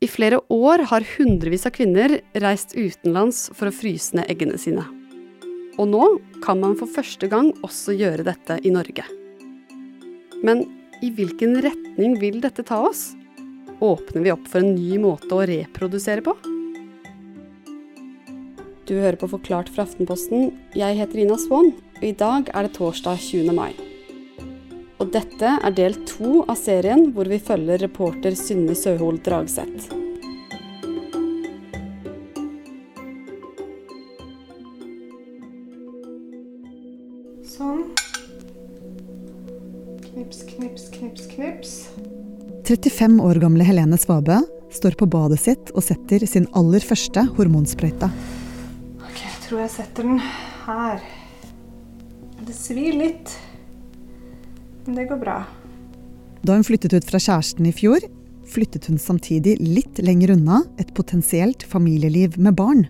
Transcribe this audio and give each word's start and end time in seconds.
I 0.00 0.08
flere 0.08 0.38
år 0.48 0.86
har 0.88 1.04
hundrevis 1.18 1.66
av 1.68 1.74
kvinner 1.76 2.14
reist 2.40 2.72
utenlands 2.72 3.50
for 3.52 3.68
å 3.68 3.74
fryse 3.74 4.16
ned 4.16 4.30
eggene 4.32 4.56
sine. 4.56 4.86
Og 5.76 5.90
nå 5.92 6.06
kan 6.40 6.62
man 6.62 6.72
for 6.80 6.88
første 6.88 7.28
gang 7.28 7.50
også 7.66 7.92
gjøre 7.98 8.24
dette 8.24 8.56
i 8.64 8.72
Norge. 8.72 9.04
Men 10.40 10.64
i 11.04 11.10
hvilken 11.12 11.58
retning 11.60 12.16
vil 12.20 12.40
dette 12.40 12.64
ta 12.64 12.80
oss? 12.88 13.10
Åpner 13.84 14.24
vi 14.24 14.32
opp 14.32 14.48
for 14.48 14.64
en 14.64 14.72
ny 14.72 14.96
måte 15.04 15.36
å 15.36 15.44
reprodusere 15.44 16.24
på? 16.24 16.32
Du 18.88 18.96
hører 18.96 19.20
på 19.20 19.28
Forklart 19.36 19.68
fra 19.68 19.84
Aftenposten. 19.84 20.48
Jeg 20.72 20.96
heter 20.96 21.26
Ina 21.26 21.36
Swann, 21.44 21.74
og 22.00 22.08
i 22.08 22.16
dag 22.16 22.48
er 22.56 22.66
det 22.66 22.76
torsdag 22.80 23.20
20. 23.20 23.52
mai. 23.52 23.89
Og 25.00 25.08
dette 25.14 25.54
er 25.64 25.72
del 25.72 25.94
to 26.04 26.42
av 26.44 26.58
serien 26.60 27.06
hvor 27.14 27.28
vi 27.30 27.38
følger 27.40 27.80
reporter 27.80 28.34
Synne 28.36 28.74
Søhol 28.76 29.16
Dragseth. 29.24 29.88
Sånn. 37.48 37.86
Knips, 40.10 40.44
knips, 40.52 40.88
knips, 40.92 41.26
knips. 41.32 41.74
35 42.68 43.18
år 43.24 43.40
gamle 43.42 43.64
Helene 43.64 43.96
Svabø 43.98 44.36
står 44.70 45.00
på 45.00 45.08
badet 45.10 45.40
sitt 45.42 45.72
og 45.72 45.82
setter 45.82 46.28
sin 46.28 46.44
aller 46.54 46.84
første 46.84 47.24
hormonsprøyte. 47.38 48.12
Ok, 49.00 49.16
jeg 49.24 49.38
tror 49.48 49.64
jeg 49.64 49.72
setter 49.80 50.06
den 50.12 50.20
her. 50.66 51.00
Det 52.44 52.54
svir 52.56 53.00
litt, 53.00 53.32
det 54.86 55.08
går 55.10 55.20
bra. 55.20 55.42
Da 56.42 56.56
hun 56.56 56.64
flyttet 56.64 56.94
ut 56.96 57.06
fra 57.08 57.20
kjæresten 57.20 57.68
i 57.68 57.74
fjor, 57.76 58.04
flyttet 58.50 58.88
hun 58.90 58.98
samtidig 58.98 59.58
litt 59.60 60.00
lenger 60.02 60.34
unna 60.34 60.62
et 60.80 60.94
potensielt 60.96 61.62
familieliv 61.68 62.38
med 62.40 62.56
barn. 62.58 62.86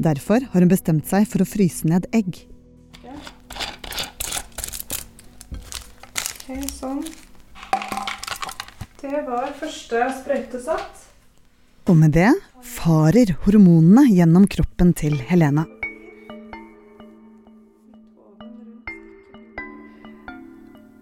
Derfor 0.00 0.44
har 0.52 0.64
hun 0.64 0.70
bestemt 0.70 1.08
seg 1.08 1.26
for 1.28 1.44
å 1.44 1.48
fryse 1.48 1.88
ned 1.88 2.06
egg. 2.16 2.44
Okay, 6.50 6.62
sånn. 6.68 7.02
Det 9.00 9.24
var 9.26 9.52
første 9.56 10.06
sprøyte 10.20 10.60
satt. 10.62 11.04
Og 11.88 11.96
med 11.96 12.14
det 12.14 12.30
farer 12.76 13.34
hormonene 13.46 14.04
gjennom 14.12 14.46
kroppen 14.50 14.92
til 14.96 15.16
Helene. 15.30 15.66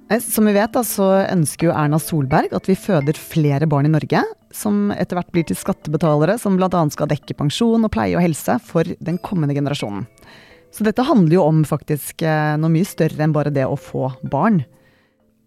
Som 0.08 0.48
vi 0.48 0.54
vet, 0.56 0.76
så 0.88 1.06
ønsker 1.28 1.68
jo 1.68 1.74
Erna 1.76 1.98
Solberg 2.00 2.54
at 2.56 2.68
vi 2.70 2.78
føder 2.80 3.18
flere 3.20 3.68
barn 3.68 3.90
i 3.90 3.92
Norge. 3.92 4.22
Som 4.56 4.88
etter 4.94 5.18
hvert 5.18 5.32
blir 5.34 5.44
til 5.44 5.58
skattebetalere, 5.60 6.38
som 6.40 6.56
bl.a. 6.56 6.70
skal 6.94 7.10
dekke 7.10 7.36
pensjon 7.36 7.84
og 7.84 7.92
pleie 7.92 8.16
og 8.16 8.24
helse 8.24 8.56
for 8.64 8.88
den 9.04 9.20
kommende 9.20 9.56
generasjonen. 9.58 10.06
Så 10.72 10.84
dette 10.84 11.04
handler 11.04 11.38
jo 11.38 11.44
om 11.48 11.60
faktisk 11.68 12.24
eh, 12.24 12.56
noe 12.60 12.72
mye 12.72 12.88
større 12.88 13.20
enn 13.24 13.36
bare 13.36 13.52
det 13.52 13.66
å 13.68 13.76
få 13.76 14.08
barn. 14.32 14.62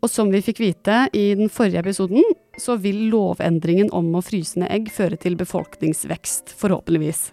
Og 0.02 0.09
som 0.09 0.32
vi 0.34 0.42
fikk 0.42 0.62
vite 0.62 1.04
i 1.14 1.28
den 1.38 1.50
forrige 1.54 1.82
episoden, 1.84 2.26
så 2.58 2.78
vil 2.82 3.04
lovendringen 3.12 3.92
om 3.94 4.09
å 4.17 4.23
fryse 4.26 4.62
ned 4.62 4.72
egg 4.73 4.89
føre 4.94 5.17
til 5.22 5.38
befolkningsvekst, 5.38 6.56
forhåpentligvis. 6.58 7.28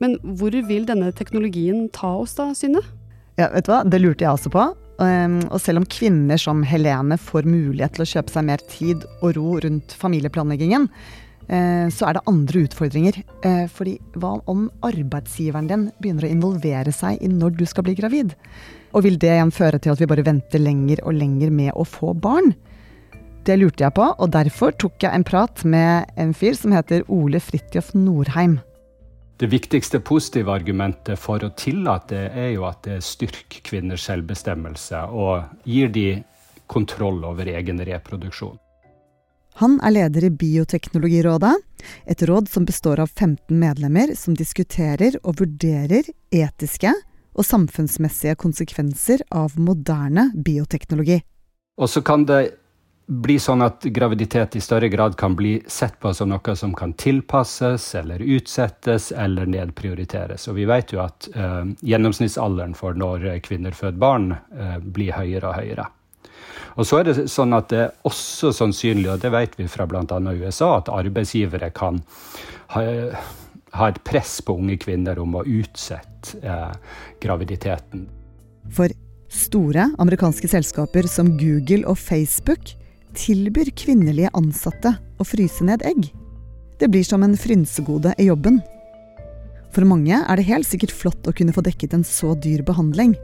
Men 0.00 0.16
hvor 0.24 0.56
vil 0.68 0.88
denne 0.88 1.12
teknologien 1.16 1.90
ta 1.92 2.14
oss 2.22 2.38
da, 2.38 2.50
Synne? 2.56 2.80
Ja, 3.36 3.50
vet 3.52 3.68
du 3.68 3.72
hva? 3.72 3.82
Det 3.84 4.00
lurte 4.00 4.24
jeg 4.24 4.32
også 4.32 4.52
på. 4.52 4.64
Um, 5.00 5.38
og 5.48 5.56
selv 5.64 5.80
om 5.80 5.88
kvinner 5.88 6.36
som 6.40 6.60
Helene 6.68 7.16
får 7.16 7.48
mulighet 7.48 7.96
til 7.96 8.04
å 8.04 8.10
kjøpe 8.10 8.34
seg 8.34 8.46
mer 8.50 8.60
tid 8.68 9.06
og 9.22 9.32
ro 9.38 9.54
rundt 9.64 9.94
familieplanleggingen, 9.96 10.88
eh, 11.48 11.86
så 11.88 12.08
er 12.08 12.18
det 12.18 12.26
andre 12.28 12.64
utfordringer. 12.66 13.22
Eh, 13.40 13.64
fordi 13.72 13.96
hva 14.20 14.36
om 14.50 14.66
arbeidsgiveren 14.84 15.70
din 15.70 15.88
begynner 16.02 16.28
å 16.28 16.32
involvere 16.34 16.92
seg 16.92 17.16
i 17.24 17.32
når 17.32 17.56
du 17.56 17.64
skal 17.70 17.88
bli 17.88 17.96
gravid? 17.96 18.36
Og 18.92 19.06
vil 19.06 19.16
det 19.22 19.32
igjen 19.32 19.54
føre 19.54 19.80
til 19.80 19.94
at 19.94 20.02
vi 20.02 20.10
bare 20.10 20.26
venter 20.26 20.60
lenger 20.60 21.00
og 21.06 21.16
lenger 21.16 21.54
med 21.54 21.72
å 21.72 21.86
få 21.88 22.12
barn? 22.12 22.52
Det 23.48 23.56
lurte 23.56 23.86
jeg 23.86 23.96
på, 23.96 24.04
og 24.04 24.34
derfor 24.34 24.74
tok 24.76 25.00
jeg 25.00 25.16
en 25.16 25.24
prat 25.24 25.64
med 25.64 26.10
en 26.20 26.34
fyr 26.36 26.52
som 26.58 26.74
heter 26.76 27.06
Ole 27.08 27.40
Fridtjof 27.40 27.94
Norheim. 27.96 28.60
Det 29.40 29.46
viktigste 29.46 30.02
positive 30.04 30.52
argumentet 30.52 31.16
for 31.18 31.40
å 31.40 31.48
tillate 31.56 32.12
det, 32.12 32.24
er 32.36 32.50
jo 32.52 32.66
at 32.68 32.82
det 32.84 32.98
styrker 33.00 33.62
kvinners 33.64 34.02
selvbestemmelse 34.04 34.98
og 35.16 35.64
gir 35.64 35.88
de 35.94 36.20
kontroll 36.68 37.22
over 37.24 37.48
egen 37.48 37.80
reproduksjon. 37.88 38.58
Han 39.62 39.78
er 39.80 39.94
leder 39.96 40.26
i 40.28 40.30
Bioteknologirådet, 40.42 41.54
et 42.04 42.26
råd 42.28 42.52
som 42.52 42.68
består 42.68 43.00
av 43.00 43.08
15 43.16 43.56
medlemmer 43.56 44.12
som 44.12 44.36
diskuterer 44.36 45.16
og 45.22 45.40
vurderer 45.40 46.12
etiske 46.28 46.92
og 47.32 47.46
samfunnsmessige 47.48 48.36
konsekvenser 48.44 49.24
av 49.32 49.56
moderne 49.56 50.28
bioteknologi. 50.36 51.22
Og 51.80 51.88
så 51.88 52.04
kan 52.04 52.28
det 52.28 52.42
bli 53.10 53.40
sånn 53.42 53.64
at 53.64 53.82
graviditet 53.90 54.54
i 54.54 54.60
større 54.62 54.88
grad 54.88 55.16
kan 55.18 55.34
bli 55.34 55.56
sett 55.66 55.96
på 55.98 56.12
som 56.14 56.30
noe 56.30 56.54
som 56.56 56.74
kan 56.78 56.92
tilpasses 56.94 57.88
eller 57.98 58.22
utsettes 58.22 59.10
eller 59.10 59.50
nedprioriteres. 59.50 60.46
Og 60.48 60.54
vi 60.60 60.66
vet 60.70 60.94
jo 60.94 61.02
at 61.02 61.26
eh, 61.34 61.72
gjennomsnittsalderen 61.90 62.76
for 62.78 62.94
når 62.94 63.26
kvinner 63.42 63.74
føder 63.74 63.98
barn, 63.98 64.30
eh, 64.54 64.78
blir 64.78 65.16
høyere 65.16 65.50
og 65.50 65.58
høyere. 65.58 65.88
Og 66.78 66.86
så 66.86 67.00
er 67.00 67.10
det 67.10 67.26
sånn 67.32 67.56
at 67.56 67.72
det 67.72 67.82
er 67.82 67.92
også 68.06 68.52
sannsynlig, 68.54 69.08
og 69.10 69.24
det 69.24 69.34
vet 69.34 69.58
vi 69.58 69.66
fra 69.68 69.88
bl.a. 69.90 70.06
USA, 70.06 70.76
at 70.78 70.94
arbeidsgivere 70.94 71.72
kan 71.74 71.98
ha, 72.76 72.84
ha 73.74 73.90
et 73.90 74.02
press 74.06 74.38
på 74.46 74.54
unge 74.54 74.78
kvinner 74.78 75.18
om 75.18 75.34
å 75.34 75.42
utsette 75.42 76.38
eh, 76.46 76.98
graviditeten. 77.20 78.06
For 78.70 78.94
store 79.30 79.90
amerikanske 79.98 80.46
selskaper 80.50 81.10
som 81.10 81.34
Google 81.40 81.82
og 81.90 81.98
Facebook 81.98 82.76
tilbyr 83.16 83.72
kvinnelige 83.76 84.32
ansatte 84.36 84.94
å 85.20 85.26
fryse 85.26 85.64
ned 85.66 85.84
egg. 85.86 86.10
Det 86.80 86.88
blir 86.88 87.04
som 87.04 87.22
en 87.22 87.36
frynsegode 87.36 88.14
i 88.18 88.30
jobben. 88.30 88.60
For 89.70 89.86
mange 89.86 90.16
er 90.16 90.38
det 90.38 90.48
helt 90.48 90.66
sikkert 90.66 90.94
flott 90.96 91.28
å 91.28 91.34
kunne 91.36 91.54
få 91.54 91.62
dekket 91.66 91.94
en 91.94 92.06
så 92.06 92.32
dyr 92.34 92.64
behandling. 92.66 93.14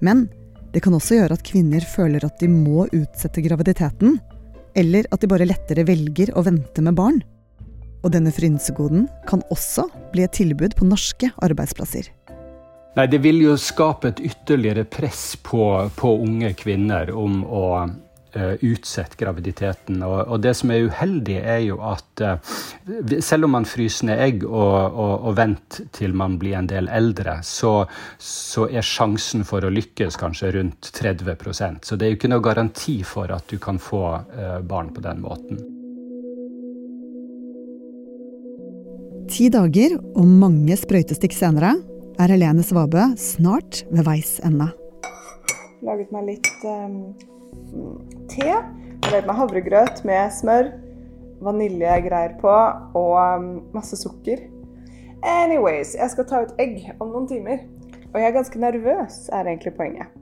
Men 0.00 0.26
det 0.74 0.82
kan 0.84 0.96
også 0.96 1.20
gjøre 1.20 1.36
at 1.38 1.46
kvinner 1.46 1.84
føler 1.86 2.24
at 2.26 2.40
de 2.40 2.48
må 2.50 2.86
utsette 2.90 3.44
graviditeten, 3.44 4.18
eller 4.76 5.06
at 5.12 5.22
de 5.22 5.30
bare 5.30 5.48
lettere 5.48 5.86
velger 5.88 6.34
å 6.36 6.44
vente 6.44 6.82
med 6.84 6.96
barn. 6.98 7.22
Og 8.04 8.12
denne 8.14 8.32
frynsegoden 8.34 9.06
kan 9.28 9.44
også 9.54 9.86
bli 10.12 10.26
et 10.26 10.36
tilbud 10.36 10.76
på 10.76 10.88
norske 10.88 11.30
arbeidsplasser. 11.42 12.10
Nei, 12.96 13.06
det 13.12 13.20
vil 13.24 13.42
jo 13.44 13.54
skape 13.60 14.08
et 14.08 14.22
ytterligere 14.24 14.86
press 14.88 15.34
på, 15.44 15.62
på 16.00 16.12
unge 16.24 16.54
kvinner 16.56 17.12
om 17.12 17.42
å 17.44 17.64
utsette 18.36 19.18
graviditeten. 19.20 20.02
Og, 20.06 20.18
og, 20.24 20.40
det 20.44 20.54
som 20.58 20.72
er 20.72 20.86
uheldig, 20.88 21.36
er 21.40 21.62
jo 21.64 21.78
at 21.86 22.22
uh, 22.24 22.56
selv 23.24 23.48
om 23.48 23.56
man 23.56 23.68
fryser 23.68 24.10
ned 24.10 24.22
egg 24.26 24.44
og, 24.46 24.76
og, 24.92 25.14
og 25.30 25.38
venter 25.38 25.88
til 25.96 26.16
man 26.16 26.38
blir 26.40 26.58
en 26.58 26.70
del 26.70 26.90
eldre, 26.92 27.38
så, 27.46 27.78
så, 28.18 28.66
er 28.66 28.84
sjansen 28.86 29.44
for 29.46 29.64
å 29.64 29.72
lykkes 29.72 30.18
kanskje 30.20 30.52
rundt 30.56 30.90
30% 30.96 31.86
Så 31.86 31.96
det 31.96 32.06
er 32.06 32.12
jo 32.12 32.18
ikke 32.18 32.32
noe 32.32 32.44
garanti 32.44 32.98
for 33.06 33.30
at 33.32 33.48
du 33.50 33.58
kan 33.62 33.80
få 33.82 34.04
uh, 34.18 34.60
barn 34.66 34.92
på 34.94 35.04
den 35.04 35.22
måten. 35.24 35.64
Ti 39.26 39.48
dager 39.50 39.96
og 39.98 40.26
mange 40.30 40.76
sprøytestikk 40.78 41.34
senere 41.34 41.74
er 42.22 42.32
Helene 42.32 42.62
Svabø 42.64 43.08
snart 43.18 43.82
ved 43.90 44.06
veis 44.06 44.36
ende. 44.46 44.68
Laget 45.84 46.12
meg 46.14 46.28
litt 46.30 46.48
um, 46.64 47.00
te. 48.36 48.52
Meg 49.06 49.38
havregrøt 49.38 50.02
med 50.08 50.32
smør, 50.34 50.68
vaniljegreier 51.44 52.36
på 52.40 52.52
og 52.52 53.14
um, 53.16 53.48
masse 53.74 53.96
sukker. 54.00 54.42
Anyways, 55.26 55.94
jeg 55.96 56.12
skal 56.12 56.28
ta 56.28 56.42
ut 56.44 56.54
egg 56.62 56.90
om 56.98 57.12
noen 57.12 57.28
timer. 57.30 57.64
Og 58.12 58.20
jeg 58.20 58.30
er 58.30 58.36
ganske 58.36 58.60
nervøs, 58.60 59.26
er 59.34 59.48
egentlig 59.48 59.74
poenget. 59.76 60.12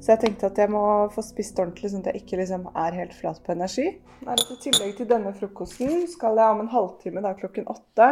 Så 0.00 0.12
jeg 0.12 0.20
tenkte 0.20 0.48
at 0.50 0.58
jeg 0.60 0.70
må 0.72 0.84
få 1.12 1.24
spist 1.24 1.58
ordentlig, 1.60 1.90
sånn 1.92 2.04
at 2.04 2.12
jeg 2.12 2.24
ikke 2.24 2.38
liksom 2.42 2.66
er 2.76 2.96
helt 2.98 3.14
flat 3.16 3.40
på 3.44 3.54
energi. 3.54 3.86
I 4.24 4.56
tillegg 4.60 4.96
til 4.98 5.08
denne 5.08 5.32
frokosten 5.36 6.04
skal 6.12 6.40
jeg 6.40 6.56
om 6.56 6.64
en 6.64 6.72
halvtime, 6.72 7.24
da 7.24 7.32
klokken 7.38 7.68
åtte, 7.72 8.10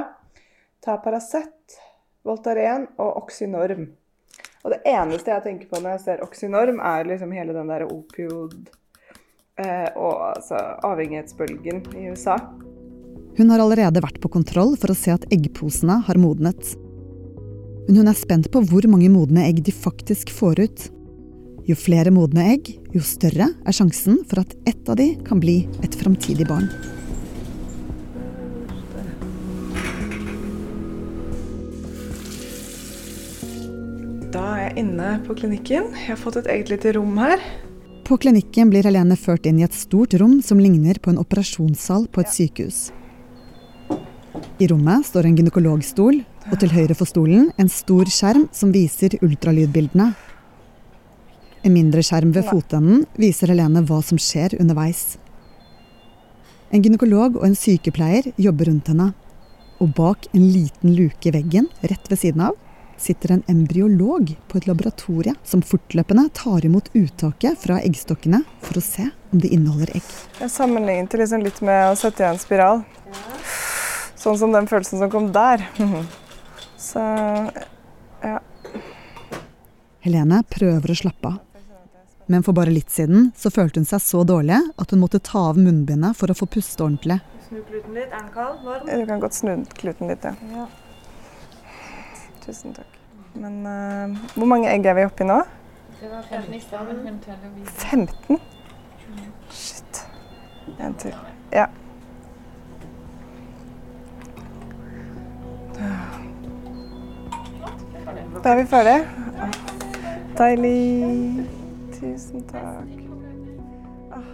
ta 0.84 0.98
Paracet, 1.04 1.76
Voltaren 2.24 2.88
og 2.96 3.24
Oxynorm. 3.24 3.90
Og 4.62 4.72
det 4.72 4.80
eneste 4.88 5.32
jeg 5.34 5.44
tenker 5.44 5.68
på 5.68 5.80
når 5.80 5.96
jeg 5.96 6.04
ser 6.06 6.24
Oxynorm, 6.24 6.80
er 6.80 7.08
liksom 7.10 7.34
hele 7.36 7.56
den 7.56 7.72
der 7.72 7.84
opiod 7.90 8.56
eh, 8.56 8.81
Eh, 9.60 9.88
og 10.00 10.14
altså, 10.30 10.56
avhengighetsbølgen 10.88 11.82
i 11.92 12.06
USA. 12.08 12.38
Hun 13.36 13.50
har 13.52 13.60
allerede 13.60 14.00
vært 14.00 14.20
på 14.22 14.30
kontroll 14.32 14.78
for 14.80 14.92
å 14.92 14.96
se 14.96 15.12
at 15.12 15.26
eggposene 15.32 15.98
har 16.06 16.20
modnet. 16.20 16.72
Men 17.84 17.98
hun 18.00 18.08
er 18.08 18.16
spent 18.16 18.48
på 18.52 18.62
hvor 18.70 18.86
mange 18.88 19.10
modne 19.12 19.44
egg 19.44 19.60
de 19.66 19.74
faktisk 19.76 20.32
får 20.32 20.62
ut. 20.62 20.84
Jo 21.68 21.76
flere 21.78 22.10
modne 22.14 22.46
egg, 22.54 22.70
jo 22.94 23.02
større 23.04 23.50
er 23.52 23.76
sjansen 23.76 24.22
for 24.30 24.40
at 24.40 24.54
ett 24.68 24.88
av 24.88 24.96
de 24.98 25.12
kan 25.26 25.40
bli 25.42 25.62
et 25.84 25.96
framtidig 26.00 26.48
barn. 26.48 26.70
Da 34.32 34.46
er 34.54 34.64
jeg 34.64 34.86
inne 34.86 35.12
på 35.26 35.36
klinikken. 35.36 35.92
Jeg 35.92 36.14
har 36.14 36.20
fått 36.24 36.40
et 36.40 36.50
eget 36.56 36.72
lite 36.72 36.96
rom 36.96 37.20
her. 37.20 37.44
På 38.04 38.16
klinikken 38.18 38.70
blir 38.70 38.82
Helene 38.82 39.14
ført 39.16 39.46
inn 39.46 39.60
i 39.60 39.64
et 39.66 39.76
stort 39.76 40.14
rom 40.18 40.40
som 40.42 40.58
ligner 40.60 40.98
på 40.98 41.12
en 41.12 41.20
operasjonssal 41.22 42.08
på 42.10 42.24
et 42.24 42.32
sykehus. 42.34 42.80
I 44.58 44.66
rommet 44.70 45.06
står 45.06 45.28
en 45.28 45.36
gynekologstol, 45.38 46.18
og 46.50 46.58
til 46.58 46.72
høyre 46.74 46.96
for 46.98 47.06
stolen 47.06 47.52
en 47.62 47.70
stor 47.70 48.10
skjerm 48.10 48.48
som 48.50 48.72
viser 48.74 49.14
ultralydbildene. 49.22 50.08
En 51.62 51.74
mindre 51.76 52.02
skjerm 52.02 52.32
ved 52.34 52.48
fotenden 52.50 53.04
viser 53.14 53.52
Helene 53.54 53.84
hva 53.86 54.00
som 54.02 54.18
skjer 54.18 54.56
underveis. 54.58 55.16
En 56.74 56.82
gynekolog 56.82 57.38
og 57.38 57.46
en 57.46 57.54
sykepleier 57.58 58.32
jobber 58.40 58.72
rundt 58.72 58.90
henne. 58.90 59.12
Og 59.78 59.94
bak 59.94 60.26
en 60.34 60.48
liten 60.50 60.94
luke 60.98 61.30
i 61.30 61.34
veggen 61.34 61.70
rett 61.86 62.10
ved 62.10 62.18
siden 62.18 62.48
av 62.48 62.58
sitter 63.02 63.34
en 63.34 63.42
embryolog 63.50 64.32
på 64.48 64.58
et 64.58 64.66
laboratorie 64.70 65.34
som 65.44 65.62
fortløpende 65.66 66.28
tar 66.38 66.64
imot 66.66 66.90
uttaket 66.94 67.58
fra 67.64 67.80
eggstokkene 67.82 68.42
for 68.62 68.78
å 68.78 68.84
se 68.84 69.08
om 69.32 69.42
de 69.42 69.50
inneholder 69.56 69.94
egg. 69.98 70.08
Jeg 70.38 70.54
sammenlignet 70.54 71.18
liksom 71.18 71.44
litt 71.44 71.60
med 71.66 71.90
å 71.90 71.98
sette 71.98 72.24
i 72.24 72.30
en 72.30 72.40
spiral. 72.40 72.84
Sånn 74.22 74.38
som 74.38 74.54
den 74.54 74.68
følelsen 74.70 75.02
som 75.02 75.10
kom 75.10 75.32
der. 75.34 75.66
Så 76.82 77.02
ja. 78.22 78.38
Helene 80.02 80.42
prøver 80.50 80.94
å 80.94 80.98
slappe 80.98 81.30
av. 81.30 81.40
Men 82.30 82.44
for 82.46 82.54
bare 82.56 82.72
litt 82.72 82.90
siden 82.90 83.30
så 83.36 83.50
følte 83.52 83.82
hun 83.82 83.86
seg 83.88 84.00
så 84.02 84.22
dårlig 84.26 84.56
at 84.80 84.94
hun 84.94 85.02
måtte 85.02 85.20
ta 85.22 85.50
av 85.50 85.58
munnbindet 85.58 86.16
for 86.16 86.32
å 86.32 86.36
få 86.38 86.46
puste 86.50 86.86
ordentlig. 86.86 87.18
Snu 87.48 87.60
kluten 87.66 87.98
litt. 87.98 88.08
Er 88.08 88.22
den 88.22 88.30
kald? 88.34 88.62
Varm? 88.64 88.88
Du 88.88 89.06
kan 89.10 89.22
godt 89.22 89.36
snu 89.36 89.52
kluten 89.76 90.10
litt, 90.10 90.24
ja. 90.24 90.66
Tusen 92.46 92.74
takk. 92.78 92.91
Men 93.34 93.66
uh, 93.66 94.16
hvor 94.36 94.48
mange 94.48 94.70
egg 94.72 94.86
er 94.86 94.98
vi 94.98 95.04
oppi 95.08 95.26
nå? 95.28 95.40
Det 96.00 96.10
var 96.10 96.22
15. 96.28 97.20
15? 97.64 98.40
Shit. 99.50 100.02
En 100.80 100.94
til. 100.98 101.14
Ja. 101.52 101.66
Da 108.42 108.50
er 108.50 108.56
vi 108.58 108.66
ferdige. 108.66 109.06
Deilig. 110.38 111.46
Tusen 111.94 112.42
takk. 112.50 112.98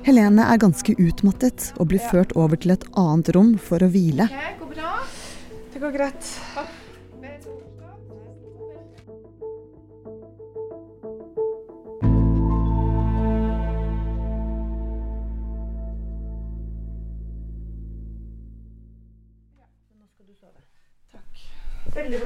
Helene 0.06 0.46
er 0.48 0.60
ganske 0.62 0.94
utmattet 0.96 1.72
og 1.76 1.90
blir 1.90 2.00
ført 2.00 2.32
over 2.32 2.56
til 2.56 2.72
et 2.72 2.88
annet 2.96 3.28
rom 3.36 3.56
for 3.60 3.84
å 3.84 3.90
hvile. 3.92 4.30
Okay, 4.30 4.54
går 4.62 4.74
bra. 4.78 4.92
Det 5.74 5.82
går 5.84 5.96
greit. 5.98 6.36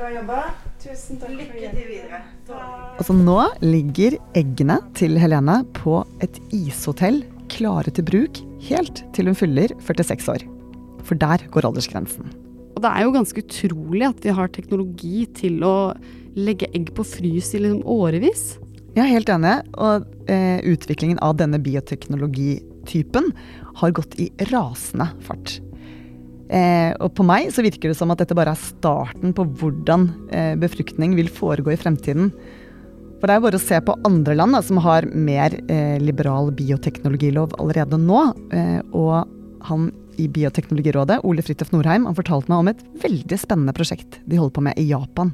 Bra 0.03 0.11
jobba. 0.11 0.39
Tusen 0.83 1.21
takk. 1.21 1.35
Lykke 1.39 1.69
til 1.77 1.87
videre. 1.87 2.23
Altså 2.99 3.15
nå 3.15 3.39
ligger 3.63 4.17
eggene 4.39 4.81
til 4.99 5.15
Helene 5.21 5.61
på 5.77 6.01
et 6.25 6.41
ishotell 6.55 7.23
klare 7.53 7.93
til 7.95 8.07
bruk 8.09 8.41
helt 8.67 9.05
til 9.15 9.31
hun 9.31 9.39
fyller 9.39 9.75
46 9.79 10.33
år. 10.35 10.47
For 11.07 11.19
der 11.19 11.45
går 11.55 11.69
aldersgrensen. 11.69 12.33
Og 12.73 12.83
det 12.83 12.91
er 12.91 13.05
jo 13.05 13.15
ganske 13.15 13.45
utrolig 13.45 14.07
at 14.09 14.27
vi 14.27 14.35
har 14.35 14.51
teknologi 14.51 15.27
til 15.39 15.63
å 15.67 15.93
legge 16.35 16.71
egg 16.75 16.91
på 16.97 17.07
frys 17.07 17.53
i 17.55 17.63
liksom 17.63 17.83
årevis. 17.87 18.57
Er 18.97 19.09
helt 19.09 19.31
enig, 19.33 19.55
og 19.81 20.09
eh, 20.29 20.59
utviklingen 20.69 21.21
av 21.25 21.37
denne 21.39 21.61
bioteknologitypen 21.63 23.31
har 23.81 23.95
gått 23.97 24.19
i 24.21 24.33
rasende 24.51 25.13
fart. 25.25 25.61
Eh, 26.53 26.91
og 27.01 27.15
på 27.17 27.25
meg 27.25 27.49
så 27.55 27.65
virker 27.65 27.93
det 27.93 27.97
som 27.97 28.11
at 28.13 28.21
dette 28.21 28.37
bare 28.37 28.53
er 28.53 28.61
starten 28.61 29.33
på 29.37 29.47
hvordan 29.61 30.11
eh, 30.29 30.53
befruktning 30.61 31.17
vil 31.17 31.31
foregå 31.33 31.73
i 31.73 31.81
fremtiden. 31.81 32.29
For 33.23 33.31
det 33.31 33.37
er 33.39 33.45
bare 33.45 33.59
å 33.61 33.63
se 33.63 33.79
på 33.87 33.95
andre 34.05 34.35
land 34.35 34.57
da, 34.57 34.61
som 34.67 34.81
har 34.83 35.07
mer 35.15 35.55
eh, 35.71 35.97
liberal 36.03 36.51
bioteknologilov 36.59 37.55
allerede 37.63 38.01
nå. 38.03 38.25
Eh, 38.51 38.81
og 38.99 39.31
han 39.69 39.93
i 40.21 40.27
Bioteknologirådet, 40.29 41.23
Ole 41.25 41.45
Fridtjof 41.47 41.71
Norheim, 41.73 42.05
han 42.09 42.19
fortalte 42.19 42.53
meg 42.53 42.61
om 42.61 42.71
et 42.73 42.83
veldig 43.05 43.39
spennende 43.41 43.73
prosjekt 43.77 44.19
de 44.29 44.41
holder 44.41 44.57
på 44.59 44.65
med 44.67 44.81
i 44.83 44.89
Japan. 44.91 45.33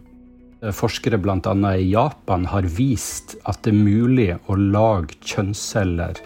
Forskere 0.75 1.19
bl.a. 1.23 1.55
i 1.79 1.88
Japan 1.93 2.44
har 2.50 2.67
vist 2.76 3.37
at 3.49 3.62
det 3.65 3.73
er 3.73 3.79
mulig 3.79 4.29
å 4.50 4.59
lage 4.59 5.17
kjønnsceller 5.23 6.19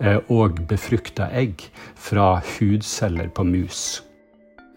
eh, 0.00 0.18
og 0.32 0.64
befrukta 0.70 1.28
egg 1.36 1.66
fra 1.94 2.38
hudceller 2.56 3.30
på 3.36 3.46
mus. 3.48 4.02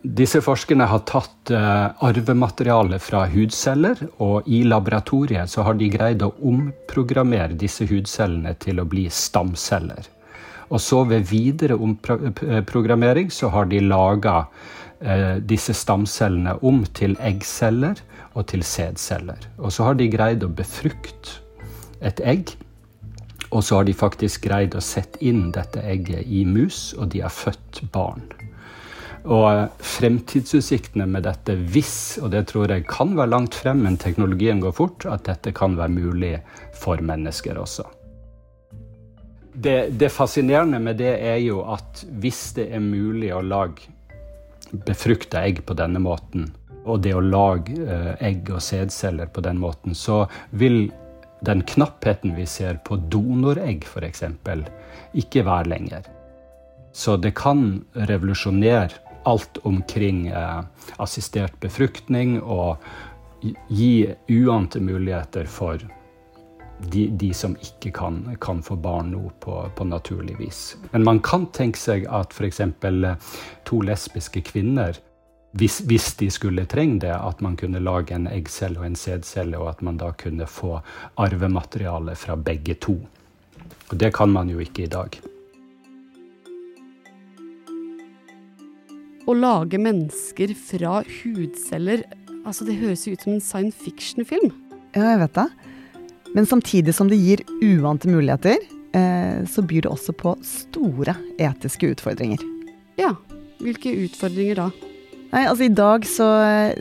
Disse 0.08 0.40
forskerne 0.40 0.86
har 0.88 1.02
tatt 1.10 1.52
uh, 1.52 1.92
arvemateriale 2.06 2.96
fra 3.04 3.26
hudceller, 3.28 4.00
og 4.24 4.46
i 4.48 4.62
laboratoriet 4.64 5.52
så 5.52 5.66
har 5.68 5.76
de 5.76 5.90
greid 5.92 6.24
å 6.24 6.30
omprogrammere 6.48 7.58
disse 7.60 7.84
hudcellene 7.90 8.54
til 8.64 8.80
å 8.80 8.86
bli 8.88 9.08
stamceller. 9.12 10.08
Og 10.72 10.80
så 10.84 11.02
ved 11.10 11.28
videre 11.28 11.76
omprogrammering 11.76 13.32
så 13.34 13.52
har 13.52 13.68
de 13.68 13.82
laga 13.84 14.38
uh, 14.46 15.36
disse 15.44 15.76
stamcellene 15.76 16.56
om 16.64 16.86
til 16.96 17.18
eggceller 17.20 18.00
og 18.32 18.48
til 18.54 18.64
sædceller. 18.64 19.44
Og 19.60 19.76
så 19.76 19.90
har 19.90 20.00
de 20.00 20.08
greid 20.14 20.46
å 20.46 20.54
befrukte 20.56 21.42
et 22.00 22.24
egg. 22.24 22.56
Og 23.52 23.60
så 23.64 23.82
har 23.82 23.88
de 23.88 23.96
faktisk 23.98 24.48
greid 24.48 24.76
å 24.76 24.84
sette 24.84 25.20
inn 25.26 25.50
dette 25.56 25.84
egget 25.84 26.24
i 26.28 26.46
mus, 26.48 26.94
og 26.96 27.12
de 27.12 27.28
har 27.28 27.34
født 27.34 27.84
barn. 27.92 28.24
Og 29.26 29.82
fremtidsutsiktene 29.84 31.08
med 31.10 31.26
dette, 31.28 31.56
hvis, 31.74 32.20
og 32.22 32.32
det 32.36 32.46
tror 32.52 32.72
jeg 32.72 32.86
kan 32.90 33.16
være 33.18 33.34
langt 33.34 33.58
frem, 33.58 33.82
men 33.88 33.98
teknologien 34.00 34.62
går 34.64 34.76
fort, 34.78 35.08
at 35.10 35.26
dette 35.28 35.54
kan 35.58 35.78
være 35.80 35.94
mulig 35.94 36.34
for 36.78 37.02
mennesker 37.02 37.60
også. 37.60 37.88
Det, 39.58 39.98
det 39.98 40.12
fascinerende 40.14 40.80
med 40.80 41.00
det 41.02 41.16
er 41.18 41.40
jo 41.42 41.64
at 41.74 42.04
hvis 42.22 42.52
det 42.60 42.68
er 42.78 42.84
mulig 42.84 43.32
å 43.34 43.42
lage 43.42 43.90
befrukta 44.86 45.42
egg 45.48 45.64
på 45.66 45.74
denne 45.80 46.00
måten, 46.04 46.52
og 46.88 47.02
det 47.04 47.16
å 47.18 47.24
lage 47.24 47.74
eh, 47.84 48.14
egg 48.30 48.52
og 48.54 48.62
sædceller 48.64 49.32
på 49.34 49.42
den 49.44 49.58
måten, 49.60 49.96
så 49.98 50.26
vil 50.52 50.88
den 51.46 51.64
knappheten 51.68 52.36
vi 52.38 52.46
ser 52.50 52.80
på 52.86 53.00
donoregg 53.12 53.86
f.eks., 53.86 54.24
ikke 55.18 55.44
være 55.46 55.72
lenger. 55.74 56.08
Så 56.94 57.18
det 57.22 57.36
kan 57.38 57.84
revolusjonere 58.10 59.07
alt 59.28 59.60
omkring 59.68 60.28
eh, 60.28 60.62
assistert 61.04 61.60
befruktning 61.60 62.40
og 62.42 62.78
gi 63.68 64.08
uante 64.34 64.80
muligheter 64.80 65.46
for 65.52 65.84
de, 66.80 67.08
de 67.08 67.34
som 67.34 67.56
ikke 67.62 67.92
kan, 67.92 68.22
kan, 68.42 68.62
få 68.64 68.78
barn 68.80 69.12
nå 69.12 69.32
på, 69.42 69.58
på, 69.76 69.88
naturlig 69.90 70.38
vis. 70.40 70.62
Men 70.92 71.04
man 71.04 71.20
kan 71.26 71.48
tenke 71.54 71.80
seg 71.82 72.06
at 72.14 72.34
f.eks. 72.34 72.62
Eh, 72.62 73.36
to 73.68 73.82
lesbiske 73.82 74.46
kvinner 74.52 75.00
hvis, 75.58 75.80
hvis, 75.90 76.12
de 76.20 76.28
skulle 76.32 76.68
trenge 76.70 77.02
det, 77.08 77.14
at 77.16 77.42
man 77.42 77.56
kunne 77.58 77.82
lage 77.82 78.14
en 78.14 78.28
eggcelle 78.30 78.78
og 78.80 78.86
en 78.86 79.00
sædcelle, 79.00 79.58
og 79.58 79.72
at 79.72 79.82
man 79.82 79.98
da 79.98 80.12
kunne 80.14 80.46
få 80.46 80.76
arvemateriale 81.18 82.14
fra 82.20 82.36
begge 82.38 82.76
to. 82.84 83.00
Og 83.90 83.98
det 83.98 84.12
kan 84.14 84.30
man 84.30 84.52
jo 84.52 84.62
ikke 84.62 84.86
i 84.86 84.92
dag. 84.92 85.18
Å 89.28 89.36
lage 89.36 89.80
mennesker 89.82 90.54
fra 90.56 91.02
hudceller 91.04 92.06
Altså, 92.48 92.64
det 92.64 92.78
høres 92.80 93.02
jo 93.04 93.12
ut 93.12 93.24
som 93.26 93.34
en 93.34 93.42
science 93.44 93.76
fiction-film. 93.84 94.54
Ja, 94.96 95.02
jeg 95.04 95.20
vet 95.20 95.34
det. 95.36 95.48
Men 96.32 96.46
samtidig 96.48 96.94
som 96.96 97.10
det 97.12 97.18
gir 97.20 97.42
uante 97.60 98.08
muligheter, 98.08 98.62
eh, 98.96 99.44
så 99.52 99.66
byr 99.68 99.84
det 99.84 99.92
også 99.92 100.16
på 100.16 100.32
store 100.48 101.18
etiske 101.44 101.90
utfordringer. 101.92 102.40
Ja. 102.96 103.18
Hvilke 103.60 103.92
utfordringer 104.06 104.62
da? 104.62 104.70
Nei, 105.34 105.44
altså 105.44 105.68
I 105.68 105.76
dag 105.76 106.08
så, 106.08 106.30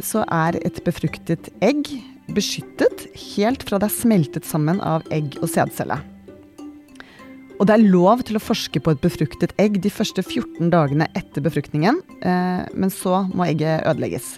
så 0.06 0.22
er 0.30 0.60
et 0.62 0.78
befruktet 0.86 1.50
egg 1.58 1.90
beskyttet 2.30 3.08
helt 3.34 3.66
fra 3.66 3.80
det 3.82 3.90
er 3.90 3.96
smeltet 3.96 4.46
sammen 4.46 4.78
av 4.84 5.02
egg 5.10 5.34
og 5.40 5.50
sædcelle. 5.50 5.98
Og 7.56 7.64
det 7.68 7.76
er 7.76 7.86
lov 7.88 8.22
til 8.28 8.36
å 8.36 8.42
forske 8.42 8.80
på 8.84 8.92
et 8.92 9.00
befruktet 9.00 9.54
egg 9.60 9.78
de 9.84 9.92
første 9.92 10.22
14 10.22 10.68
dagene 10.72 11.08
etter 11.16 11.44
befruktningen, 11.44 12.02
eh, 12.20 12.66
men 12.76 12.92
så 12.92 13.24
må 13.32 13.46
egget 13.48 13.86
ødelegges. 13.88 14.36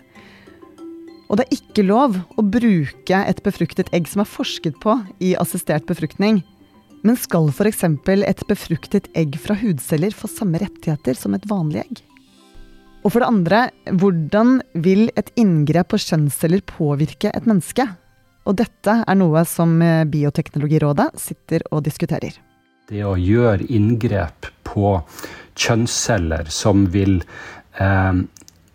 Og 1.29 1.39
det 1.39 1.47
er 1.47 1.59
ikke 1.59 1.85
lov 1.85 2.17
å 2.39 2.45
bruke 2.47 3.19
et 3.19 3.43
befruktet 3.45 3.91
egg 3.93 4.07
som 4.09 4.23
er 4.23 4.31
forsket 4.31 4.79
på 4.81 4.95
i 5.21 5.35
assistert 5.37 5.85
befruktning. 5.91 6.41
Men 7.05 7.19
skal 7.21 7.51
f.eks. 7.51 7.85
et 7.85 8.45
befruktet 8.49 9.11
egg 9.19 9.37
fra 9.39 9.55
hudceller 9.59 10.15
få 10.15 10.31
samme 10.31 10.63
rettigheter 10.63 11.19
som 11.19 11.35
et 11.35 11.47
vanlig 11.51 11.85
egg? 11.85 12.03
Og 13.05 13.13
for 13.13 13.23
det 13.23 13.29
andre, 13.29 13.61
hvordan 14.01 14.59
vil 14.75 15.09
et 15.21 15.31
inngrep 15.39 15.93
på 15.93 16.01
kjønnsceller 16.03 16.65
påvirke 16.67 17.31
et 17.35 17.47
menneske? 17.47 17.87
og 18.49 18.57
dette 18.57 19.01
er 19.05 19.19
noe 19.19 19.45
som 19.49 19.77
eh, 19.85 20.07
Bioteknologirådet 20.09 21.11
sitter 21.21 21.65
og 21.71 21.85
diskuterer. 21.87 22.33
Det 22.89 23.03
å 23.05 23.19
gjøre 23.21 23.67
inngrep 23.69 24.47
på 24.65 24.95
kjønnsceller 25.61 26.47
som 26.49 26.87
vil 26.89 27.19
eh, 27.77 28.21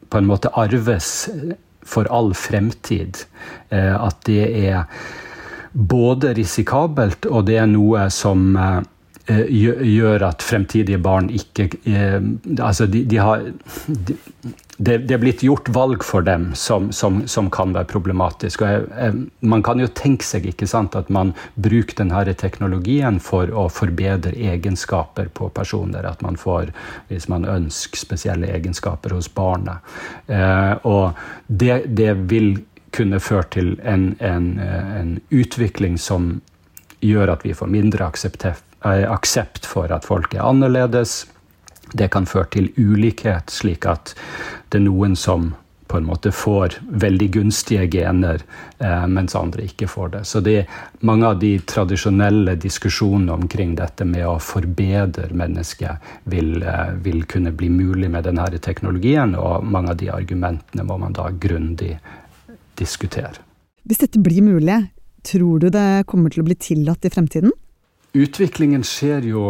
på 0.05 0.19
en 0.19 0.27
måte 0.29 0.51
arves 0.53 1.07
for 1.81 2.05
all 2.13 2.29
fremtid, 2.37 3.23
eh, 3.73 3.95
at 3.97 4.19
det 4.29 4.43
er 4.67 4.83
både 5.73 6.35
risikabelt 6.37 7.25
og 7.25 7.47
det 7.49 7.57
er 7.63 7.71
noe 7.71 8.05
som 8.13 8.51
eh, 8.53 8.83
gjør 9.27 10.23
at 10.27 10.43
fremtidige 10.43 10.99
barn 10.99 11.29
ikke 11.31 11.69
eh, 11.87 12.19
Altså, 12.59 12.87
de, 12.91 13.05
de 13.07 13.17
har 13.17 13.45
de, 13.87 14.97
det, 14.97 15.11
er 15.11 15.21
blitt 15.21 15.43
gjort 15.45 15.69
valg 15.69 16.03
for 16.03 16.25
dem 16.25 16.49
som, 16.57 16.91
som, 16.91 17.21
som 17.27 17.49
kan 17.53 17.75
være 17.75 17.87
problematisk. 17.87 18.61
Jeg, 18.65 18.87
jeg, 18.97 19.27
man 19.39 19.63
kan 19.63 19.79
jo 19.79 19.87
tenke 19.87 20.25
seg 20.25 20.49
sant, 20.67 20.95
at 20.95 21.09
man 21.13 21.33
bruker 21.55 22.01
denne 22.01 22.33
teknologien 22.33 23.19
for 23.23 23.51
å 23.53 23.67
forbedre 23.69 24.33
egenskaper 24.33 25.29
på 25.29 25.49
personer. 25.53 26.03
At 26.09 26.21
man 26.25 26.35
får, 26.35 26.73
hvis 27.07 27.29
man 27.29 27.45
ønsker 27.45 28.01
spesielle 28.01 28.49
egenskaper 28.51 29.13
hos 29.13 29.29
barna. 29.29 29.79
Eh, 30.27 30.73
og 30.83 31.13
det, 31.47 31.85
det, 31.87 32.13
vil 32.27 32.57
kunne 32.93 33.21
føre 33.23 33.47
til 33.55 33.71
en, 33.81 34.11
en, 34.19 34.59
en 34.59 35.15
utvikling 35.33 35.97
som 35.97 36.41
gjør 37.03 37.33
at 37.33 37.45
vi 37.45 37.55
får 37.57 37.71
mindre 37.71 38.05
akseptert 38.05 38.72
aksept 38.83 39.65
for 39.65 39.91
at 39.91 40.05
folk 40.05 40.33
er 40.35 40.45
annerledes. 40.45 41.23
Det 41.93 42.09
kan 42.11 42.25
føre 42.25 42.49
til 42.55 42.71
ulikhet, 42.77 43.51
slik 43.53 43.85
at 43.85 44.15
det 44.71 44.81
er 44.81 44.87
noen 44.87 45.15
som 45.19 45.53
på 45.93 45.97
en 45.97 46.07
måte 46.07 46.31
får 46.33 46.79
veldig 46.89 47.27
gunstige 47.31 47.83
gener, 47.91 48.41
eh, 48.79 49.03
mens 49.07 49.35
andre 49.35 49.67
ikke 49.67 49.87
får 49.87 50.09
det. 50.09 50.21
Så 50.25 50.39
det 50.41 50.65
mange 51.05 51.27
av 51.27 51.37
de 51.39 51.51
tradisjonelle 51.59 52.55
diskusjonene 52.57 53.35
omkring 53.35 53.75
dette 53.77 54.07
med 54.09 54.25
å 54.25 54.39
forbedre 54.41 55.29
mennesket 55.29 56.09
vil, 56.23 56.63
eh, 56.63 56.95
vil 57.05 57.23
kunne 57.29 57.51
bli 57.51 57.69
mulig 57.69 58.09
med 58.09 58.23
denne 58.23 58.47
teknologien, 58.57 59.35
og 59.35 59.63
mange 59.63 59.89
av 59.91 59.97
de 59.97 60.09
argumentene 60.09 60.83
må 60.83 60.97
man 60.97 61.13
da 61.13 61.29
grundig 61.29 61.99
diskutere. 62.75 63.37
Hvis 63.85 63.99
dette 63.99 64.17
blir 64.17 64.41
mulig, 64.41 64.89
tror 65.23 65.59
du 65.59 65.69
det 65.69 66.07
kommer 66.07 66.31
til 66.31 66.41
å 66.41 66.45
bli 66.47 66.55
tillatt 66.55 67.05
i 67.05 67.09
fremtiden? 67.09 67.51
Utviklingen 68.13 68.83
skjer 68.85 69.25
jo 69.25 69.47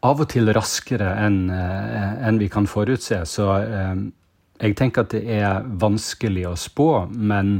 av 0.00 0.22
og 0.22 0.30
til 0.32 0.48
raskere 0.56 1.10
enn 1.26 1.50
eh, 1.52 2.14
en 2.24 2.38
vi 2.40 2.48
kan 2.48 2.64
forutse. 2.64 3.20
Så 3.28 3.48
eh, 3.60 4.00
jeg 4.64 4.78
tenker 4.80 5.04
at 5.04 5.12
det 5.12 5.26
er 5.28 5.66
vanskelig 5.82 6.46
å 6.48 6.54
spå. 6.56 6.88
Men 7.12 7.58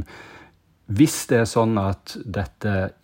hvis 0.89 1.21
det 1.29 1.43
er 1.43 1.51
sånn 1.53 1.77
at 1.77 2.17
dette 2.25 2.95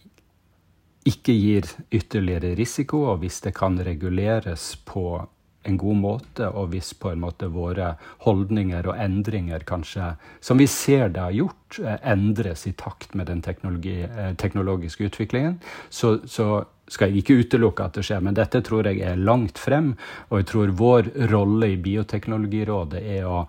ikke 1.05 1.37
gir 1.37 1.69
ytterligere 1.93 2.55
risiko, 2.57 3.05
og 3.11 3.21
hvis 3.21 3.43
det 3.45 3.53
kan 3.53 3.77
reguleres 3.77 4.71
på 4.89 5.21
en 5.65 5.77
god 5.81 6.01
måte, 6.01 6.49
og 6.49 6.73
hvis 6.73 6.95
på 6.97 7.11
en 7.13 7.21
måte 7.21 7.53
våre 7.53 7.93
holdninger 8.25 8.89
og 8.89 8.97
endringer 9.01 9.61
kanskje, 9.69 10.15
som 10.41 10.57
vi 10.57 10.65
ser 10.69 11.13
det 11.13 11.21
har 11.21 11.41
gjort, 11.43 11.77
eh, 11.77 11.97
endres 12.01 12.65
i 12.65 12.73
takt 12.73 13.13
med 13.13 13.29
den 13.29 13.45
teknologiske 13.45 15.11
utviklingen, 15.11 15.59
så, 15.93 16.17
så 16.25 16.65
skal 16.91 17.09
jeg 17.09 17.23
ikke 17.23 17.39
utelukke 17.41 17.85
at 17.87 17.97
det 17.97 18.05
skjer, 18.05 18.23
men 18.23 18.37
dette 18.37 18.61
tror 18.65 18.87
jeg 18.89 19.01
er 19.05 19.19
langt 19.19 19.59
frem. 19.61 19.93
Og 20.29 20.41
jeg 20.41 20.49
tror 20.51 20.73
vår 20.77 21.11
rolle 21.31 21.71
i 21.73 21.79
Bioteknologirådet 21.81 23.01
er 23.01 23.29
å 23.29 23.45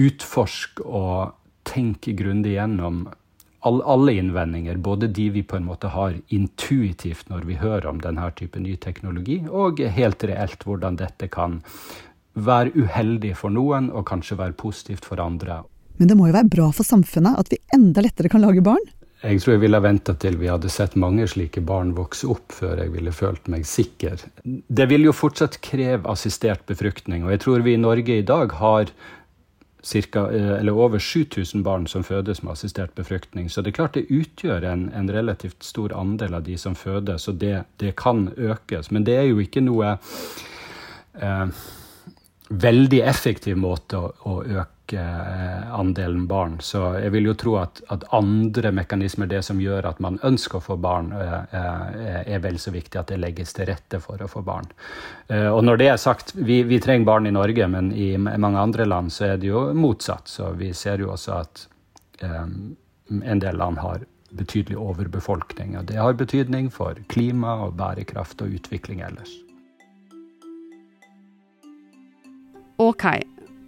utforske 0.00 0.86
og 0.86 1.34
tenke 1.68 2.14
grundig 2.18 2.56
gjennom 2.56 3.04
alle 3.62 4.12
innvendinger, 4.18 4.80
både 4.82 5.06
de 5.06 5.28
vi 5.30 5.42
på 5.46 5.56
en 5.56 5.68
måte 5.68 5.92
har 5.94 6.16
intuitivt 6.34 7.28
når 7.30 7.44
vi 7.46 7.58
hører 7.60 7.86
om 7.92 8.00
denne 8.02 8.24
type 8.34 8.58
ny 8.58 8.74
teknologi, 8.82 9.38
og 9.46 9.78
helt 9.78 10.24
reelt 10.26 10.66
hvordan 10.66 10.98
dette 10.98 11.28
kan 11.30 11.60
være 12.34 12.72
uheldig 12.74 13.36
for 13.38 13.54
noen 13.54 13.90
og 13.92 14.08
kanskje 14.08 14.40
være 14.40 14.58
positivt 14.58 15.06
for 15.06 15.22
andre. 15.22 15.60
Men 16.00 16.10
det 16.10 16.16
må 16.18 16.26
jo 16.26 16.34
være 16.34 16.50
bra 16.50 16.72
for 16.74 16.88
samfunnet 16.88 17.38
at 17.38 17.52
vi 17.52 17.60
enda 17.76 18.02
lettere 18.02 18.32
kan 18.32 18.42
lage 18.42 18.64
barn? 18.64 18.82
Jeg 19.22 19.38
tror 19.38 19.54
jeg 19.54 19.62
ville 19.62 19.78
venta 19.82 20.14
til 20.18 20.36
vi 20.40 20.50
hadde 20.50 20.70
sett 20.72 20.96
mange 20.98 21.28
slike 21.30 21.62
barn 21.62 21.92
vokse 21.94 22.26
opp, 22.26 22.50
før 22.56 22.80
jeg 22.82 22.90
ville 22.90 23.12
følt 23.14 23.46
meg 23.52 23.66
sikker. 23.68 24.24
Det 24.42 24.86
vil 24.90 25.06
jo 25.06 25.14
fortsatt 25.14 25.60
kreve 25.62 26.10
assistert 26.10 26.64
befruktning, 26.66 27.22
og 27.22 27.30
jeg 27.30 27.42
tror 27.44 27.62
vi 27.62 27.76
i 27.76 27.82
Norge 27.82 28.18
i 28.18 28.24
dag 28.26 28.54
har 28.58 28.90
cirka, 29.82 30.30
eh, 30.30 30.74
over 30.74 30.98
7000 30.98 31.62
barn 31.62 31.86
som 31.86 32.02
fødes 32.02 32.42
med 32.42 32.52
assistert 32.52 32.94
befruktning. 32.94 33.50
Så 33.50 33.62
det 33.62 33.70
er 33.70 33.78
klart 33.78 33.94
det 33.94 34.10
utgjør 34.10 34.66
en, 34.72 34.88
en 34.94 35.10
relativt 35.10 35.62
stor 35.62 35.94
andel 35.94 36.34
av 36.34 36.42
de 36.42 36.58
som 36.58 36.74
fødes, 36.74 37.28
og 37.28 37.38
det, 37.38 37.64
det 37.78 37.96
kan 37.96 38.28
økes. 38.36 38.90
Men 38.90 39.04
det 39.04 39.16
er 39.16 39.30
jo 39.30 39.38
ikke 39.42 39.62
noe 39.62 39.96
eh, 41.14 41.46
veldig 42.48 43.00
effektiv 43.06 43.56
måte 43.56 43.98
å, 43.98 44.12
å 44.28 44.38
øke 44.42 44.82
øke 44.92 45.04
andelen 45.72 46.26
barn. 46.26 46.60
Så 46.60 46.98
jeg 47.00 47.12
vil 47.12 47.26
jo 47.26 47.34
tro 47.34 47.56
at, 47.60 47.80
at, 47.88 48.04
andre 48.12 48.72
mekanismer, 48.72 49.26
det 49.26 49.42
som 49.42 49.60
gjør 49.60 49.86
at 49.88 50.00
man 50.00 50.18
ønsker 50.22 50.58
å 50.58 50.62
få 50.62 50.76
barn, 50.76 51.12
eh, 51.12 51.42
eh, 51.52 52.34
er 52.34 52.38
vel 52.40 52.58
så 52.58 52.70
viktig 52.70 52.98
at 52.98 53.08
det 53.08 53.20
legges 53.20 53.52
til 53.52 53.66
rette 53.66 54.00
for 54.00 54.22
å 54.22 54.28
få 54.28 54.42
barn. 54.42 54.66
Eh, 55.28 55.48
og 55.48 55.64
når 55.64 55.76
det 55.76 55.88
er 55.88 55.96
sagt, 55.96 56.34
vi, 56.34 56.62
vi 56.62 56.80
trenger 56.80 57.06
barn 57.06 57.26
i 57.26 57.32
Norge, 57.32 57.68
men 57.68 57.92
i 57.92 58.16
mange 58.16 58.58
andre 58.58 58.86
land 58.86 59.12
så 59.12 59.32
er 59.32 59.36
det 59.36 59.48
jo 59.48 59.72
motsatt. 59.74 60.28
Så 60.28 60.52
vi 60.56 60.72
ser 60.74 61.00
jo 61.00 61.12
også 61.12 61.38
at 61.40 61.68
en 62.22 63.40
del 63.42 63.56
land 63.58 63.80
har 63.82 64.04
betydelig 64.30 64.76
overbefolkning. 64.78 65.74
Og 65.76 65.88
det 65.90 65.98
har 65.98 66.14
betydning 66.14 66.70
for 66.70 67.00
klima 67.10 67.56
og 67.64 67.74
bærekraft 67.80 68.44
og 68.44 68.54
utvikling 68.60 69.02
ellers. 69.02 69.41
Ok, 72.82 73.04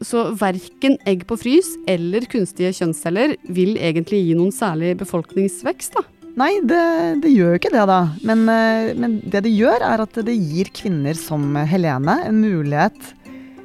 så 0.03 0.27
verken 0.39 0.97
egg 1.07 1.23
på 1.29 1.37
frys 1.39 1.71
eller 1.91 2.27
kunstige 2.31 2.73
kjønnsceller 2.75 3.37
vil 3.55 3.77
egentlig 3.79 4.25
gi 4.25 4.35
noen 4.39 4.53
særlig 4.55 4.95
befolkningsvekst, 5.01 5.99
da. 5.99 6.05
Nei, 6.35 6.51
det, 6.67 6.83
det 7.23 7.31
gjør 7.31 7.53
jo 7.53 7.59
ikke 7.61 7.71
det, 7.71 7.85
da. 7.87 8.01
Men, 8.27 8.41
eh, 8.51 8.89
men, 8.99 9.21
det 9.23 9.45
det 9.47 9.53
gjør, 9.55 9.85
er 9.87 10.03
at 10.03 10.19
det 10.27 10.35
gir 10.35 10.71
kvinner 10.75 11.15
som 11.15 11.55
Helene 11.71 12.17
en 12.27 12.41
mulighet 12.43 13.13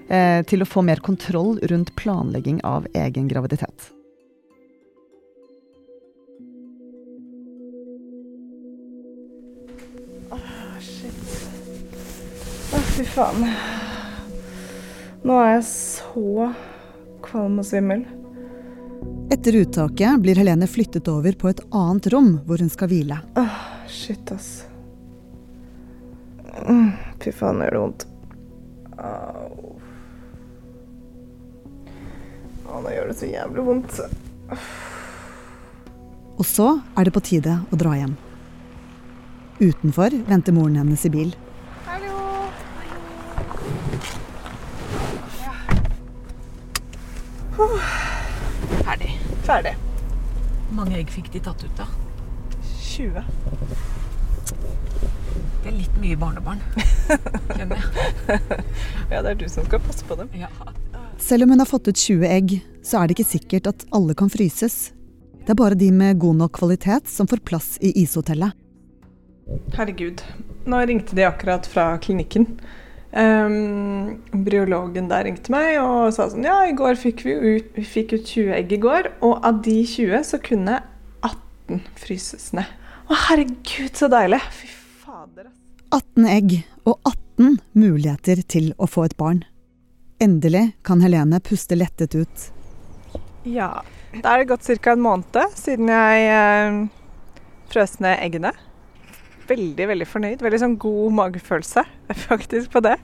eh, 0.06 0.46
til 0.46 0.62
å 0.62 0.70
få 0.70 0.86
mer 0.86 1.02
kontroll 1.02 1.58
rundt 1.72 1.96
planlegging 1.98 2.62
av 2.68 2.86
egen 2.94 3.32
graviditet. 3.32 3.90
Åh, 10.30 10.38
oh, 10.38 10.78
shit. 10.78 11.36
Å, 12.70 12.78
oh, 12.78 12.90
fy 12.94 13.12
faen. 13.18 13.79
Nå 15.24 15.36
er 15.36 15.50
jeg 15.58 15.66
så 15.68 16.50
kvalm 17.26 17.60
og 17.60 17.68
svimmel. 17.68 18.06
Etter 19.32 19.60
uttaket 19.62 20.22
blir 20.24 20.40
Helene 20.40 20.68
flyttet 20.68 21.08
over 21.12 21.36
på 21.40 21.52
et 21.52 21.62
annet 21.76 22.08
rom 22.14 22.32
hvor 22.48 22.62
hun 22.64 22.72
skal 22.72 22.90
hvile. 22.92 23.20
Åh, 23.40 23.58
shit, 23.92 24.32
ass. 24.34 24.64
Fy 27.20 27.34
faen, 27.36 27.62
gjør 27.64 27.76
det 27.76 27.84
vondt. 27.84 28.08
Au. 29.00 29.76
Å, 32.70 32.80
nå 32.84 32.96
gjør 32.96 33.12
det 33.12 33.20
så 33.20 33.30
jævlig 33.30 33.68
vondt. 33.68 34.02
Og 36.40 36.48
så 36.48 36.72
er 36.96 37.08
det 37.08 37.16
på 37.16 37.24
tide 37.28 37.60
å 37.70 37.80
dra 37.80 37.96
hjem. 38.00 38.16
Utenfor 39.60 40.16
venter 40.30 40.56
moren 40.56 40.80
hennes 40.80 41.06
i 41.06 41.12
bil. 41.12 41.36
Ferdig. 47.60 49.12
Ferdig. 49.44 49.76
Hvor 50.70 50.76
mange 50.78 51.00
egg 51.00 51.10
fikk 51.12 51.32
de 51.34 51.42
tatt 51.44 51.64
ut, 51.66 51.74
da? 51.80 51.88
20. 52.80 53.24
Det 55.60 55.68
er 55.68 55.76
litt 55.76 55.98
mye 56.00 56.18
barnebarn, 56.20 56.62
kjenner 57.58 57.82
jeg. 57.82 58.14
ja, 59.12 59.20
det 59.22 59.34
er 59.34 59.38
du 59.42 59.46
som 59.52 59.68
skal 59.68 59.82
passe 59.84 60.08
på 60.08 60.16
dem. 60.20 60.32
Ja. 60.40 60.48
Selv 61.20 61.44
om 61.46 61.52
hun 61.54 61.60
har 61.60 61.68
fått 61.68 61.90
ut 61.92 62.00
20 62.00 62.24
egg, 62.32 62.56
så 62.86 63.02
er 63.02 63.10
det 63.10 63.18
ikke 63.18 63.28
sikkert 63.34 63.68
at 63.74 63.84
alle 63.96 64.16
kan 64.18 64.32
fryses. 64.32 64.94
Det 65.44 65.52
er 65.52 65.60
bare 65.60 65.76
de 65.76 65.90
med 65.92 66.20
god 66.22 66.40
nok 66.40 66.56
kvalitet 66.62 67.10
som 67.12 67.28
får 67.28 67.44
plass 67.44 67.74
i 67.84 67.92
ishotellet. 68.04 68.56
Herregud. 69.76 70.24
Nå 70.70 70.80
ringte 70.86 71.18
de 71.18 71.26
akkurat 71.28 71.68
fra 71.68 71.92
klinikken. 72.02 72.46
Um, 73.10 74.20
Bryologen 74.46 75.08
der 75.10 75.24
ringte 75.26 75.50
meg 75.50 75.80
og 75.82 76.12
sa 76.14 76.28
sånn 76.30 76.46
Ja, 76.46 76.60
i 76.70 76.76
går 76.78 76.94
fikk 76.94 77.24
vi 77.26 77.34
ut, 77.34 77.72
vi 77.74 77.82
fikk 77.82 78.14
ut 78.14 78.28
20 78.28 78.54
egg 78.54 78.76
i 78.76 78.82
går, 78.84 79.10
og 79.26 79.40
av 79.48 79.64
de 79.66 79.80
20 79.82 80.28
så 80.30 80.38
kunne 80.46 80.76
18 81.26 81.82
fryses 81.98 82.52
ned. 82.54 82.70
Å, 83.10 83.18
herregud, 83.26 83.96
så 83.98 84.12
deilig! 84.14 84.38
Fy 84.54 84.70
fader. 85.02 85.50
18 85.90 86.30
egg 86.30 86.54
og 86.86 87.00
18 87.02 87.58
muligheter 87.74 88.44
til 88.46 88.70
å 88.78 88.86
få 88.86 89.08
et 89.10 89.18
barn. 89.18 89.42
Endelig 90.22 90.68
kan 90.86 91.02
Helene 91.02 91.42
puste 91.42 91.78
lettet 91.80 92.14
ut. 92.14 92.46
Ja. 93.48 93.80
Da 94.22 94.36
er 94.36 94.44
det 94.44 94.50
gått 94.52 94.70
ca. 94.84 94.94
en 94.94 95.02
måned 95.06 95.58
siden 95.58 95.90
jeg 95.90 96.30
eh, 96.30 96.80
frøsne 97.74 98.18
eggene. 98.22 98.54
Veldig 99.50 99.88
veldig 99.92 100.08
fornøyd. 100.10 100.44
Veldig 100.46 100.62
sånn 100.62 100.78
god 100.82 101.16
magefølelse 101.18 101.84
faktisk 102.28 102.72
på 102.74 102.84
det. 102.86 102.96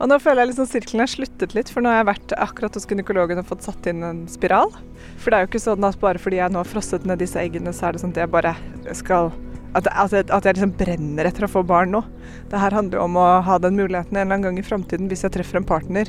Og 0.00 0.10
nå 0.10 0.18
føler 0.22 0.42
jeg 0.42 0.52
liksom 0.52 0.70
sirkelen 0.70 1.04
har 1.04 1.12
sluttet 1.12 1.56
litt, 1.56 1.72
for 1.72 1.84
nå 1.84 1.92
har 1.92 2.02
jeg 2.02 2.10
vært 2.10 2.36
akkurat 2.48 2.78
hos 2.78 2.88
gynekologen 2.90 3.42
og 3.42 3.50
fått 3.50 3.66
satt 3.68 3.90
inn 3.90 4.04
en 4.06 4.24
spiral. 4.30 4.74
For 5.20 5.30
det 5.30 5.38
er 5.38 5.46
jo 5.46 5.52
ikke 5.52 5.66
sånn 5.68 5.86
at 5.86 6.00
bare 6.02 6.22
fordi 6.22 6.40
jeg 6.40 6.52
nå 6.52 6.62
har 6.62 6.70
frosset 6.70 7.06
ned 7.06 7.22
disse 7.22 7.40
eggene, 7.40 7.74
så 7.76 7.88
er 7.88 7.96
det 7.96 8.02
sånn 8.02 8.16
at 8.16 8.24
jeg 8.24 8.34
bare 8.34 8.56
skal 8.98 9.32
at, 9.76 9.88
at, 9.90 10.12
jeg, 10.14 10.26
at 10.32 10.46
jeg 10.46 10.56
liksom 10.56 10.72
brenner 10.78 11.28
etter 11.28 11.44
å 11.44 11.50
få 11.52 11.62
barn 11.66 11.92
nå. 11.92 12.02
Det 12.50 12.60
her 12.60 12.74
handler 12.74 12.98
jo 12.98 13.06
om 13.06 13.18
å 13.20 13.26
ha 13.44 13.58
den 13.60 13.76
muligheten 13.76 14.16
en 14.16 14.22
eller 14.22 14.38
annen 14.38 14.46
gang 14.48 14.60
i 14.60 14.64
framtiden 14.64 15.10
hvis 15.10 15.26
jeg 15.26 15.34
treffer 15.36 15.60
en 15.60 15.68
partner 15.68 16.08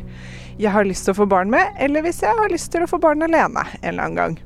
jeg 0.57 0.71
har 0.73 0.87
lyst 0.87 1.05
til 1.05 1.13
å 1.13 1.19
få 1.19 1.27
barn 1.29 1.51
med, 1.53 1.73
eller 1.83 2.05
hvis 2.05 2.23
jeg 2.23 2.33
har 2.37 2.53
lyst 2.53 2.71
til 2.73 2.85
å 2.85 2.89
få 2.89 2.99
barn 3.01 3.25
alene 3.25 3.65
en 3.81 3.91
eller 3.91 4.07
annen 4.07 4.21
gang. 4.21 4.37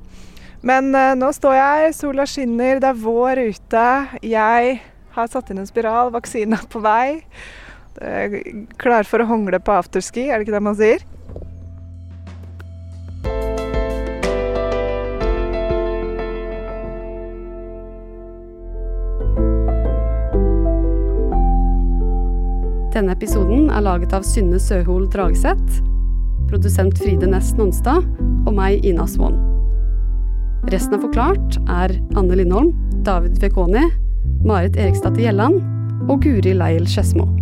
Men 0.65 0.91
uh, 0.93 1.13
nå 1.17 1.31
står 1.33 1.55
jeg, 1.57 1.93
sola 1.97 2.25
skinner, 2.29 2.81
det 2.81 2.89
er 2.91 2.99
vår 3.01 3.39
ute. 3.49 3.85
Jeg 4.21 4.75
har 5.15 5.31
satt 5.31 5.51
inn 5.51 5.61
en 5.61 5.69
spiral, 5.69 6.11
vaksine 6.13 6.59
er 6.59 6.67
på 6.71 6.81
vei. 6.83 7.21
Klar 8.81 9.07
for 9.07 9.23
å 9.23 9.27
hongle 9.27 9.59
på 9.59 9.75
afterski, 9.75 10.29
er 10.29 10.39
det 10.39 10.47
ikke 10.47 10.55
det 10.57 10.63
man 10.63 10.77
sier? 10.79 11.03
Denne 22.91 23.15
episoden 23.15 23.69
er 23.71 23.81
laget 23.85 24.11
av 24.13 24.25
Synne 24.27 24.59
Søhol 24.61 25.07
Dragseth, 25.09 25.79
produsent 26.51 26.99
Fride 26.99 27.29
Næss 27.31 27.53
Nonstad 27.57 28.03
og 28.45 28.51
meg, 28.57 28.83
Ina 28.85 29.07
Svaan. 29.09 29.39
Resten 30.69 30.97
av 30.97 31.05
Forklart 31.07 31.57
er 31.71 31.95
Anne 32.19 32.35
Lindholm, 32.37 32.75
David 33.07 33.39
Vekoni, 33.41 33.87
Marit 34.45 34.77
Erikstad 34.77 35.19
Gjelland 35.21 35.61
og 36.09 36.23
Guri 36.23 36.53
Leil 36.57 36.87
Skedsmo. 36.89 37.40